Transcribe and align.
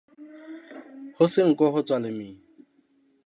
Ho 1.17 1.23
se 1.33 1.41
nko 1.49 1.65
ho 1.73 1.79
tswa 1.85 1.97
lemina. 2.03 2.41